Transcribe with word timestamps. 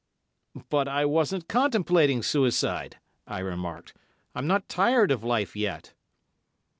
"But 0.69 0.87
I 0.87 1.05
wasn't 1.05 1.47
contemplating 1.47 2.23
suicide," 2.23 2.97
I 3.27 3.37
remarked. 3.37 3.93
"I'm 4.33 4.47
not 4.47 4.67
tired 4.67 5.11
of 5.11 5.23
life 5.23 5.55
yet." 5.55 5.93